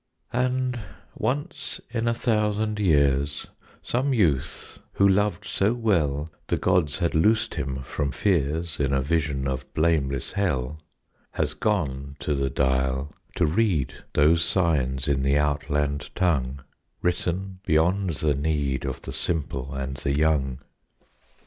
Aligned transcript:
And 0.33 0.79
once 1.13 1.79
in 1.91 2.07
a 2.07 2.13
thousand 2.15 2.79
years 2.79 3.45
Some 3.83 4.15
youth 4.15 4.79
who 4.93 5.07
loved 5.07 5.45
so 5.45 5.75
well 5.75 6.31
The 6.47 6.57
gods 6.57 6.97
had 6.97 7.13
loosed 7.13 7.53
him 7.53 7.83
from 7.83 8.09
fears 8.11 8.79
In 8.79 8.93
a 8.93 9.01
vision 9.03 9.47
of 9.47 9.71
blameless 9.75 10.31
hell, 10.31 10.79
Has 11.33 11.53
gone 11.53 12.15
to 12.17 12.33
the 12.33 12.49
dial 12.49 13.13
to 13.35 13.45
read 13.45 13.93
Those 14.13 14.43
signs 14.43 15.07
in 15.07 15.21
the 15.21 15.37
outland 15.37 16.09
tongue, 16.15 16.61
Written 17.03 17.59
beyond 17.63 18.09
the 18.15 18.33
need 18.33 18.85
Of 18.85 19.03
the 19.03 19.13
simple 19.13 19.75
and 19.75 19.97
the 19.97 20.17
young. 20.17 20.57